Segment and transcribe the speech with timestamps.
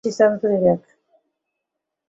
[0.03, 0.79] বিশেষ তদন্ত বিভাগ!